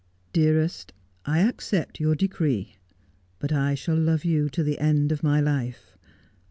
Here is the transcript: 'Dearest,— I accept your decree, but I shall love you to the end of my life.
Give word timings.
'Dearest,— 0.33 0.93
I 1.35 1.41
accept 1.41 1.99
your 1.99 2.15
decree, 2.15 2.77
but 3.37 3.51
I 3.53 3.75
shall 3.75 3.93
love 3.97 4.25
you 4.25 4.49
to 4.49 4.63
the 4.63 4.79
end 4.79 5.11
of 5.11 5.21
my 5.21 5.39
life. 5.39 5.95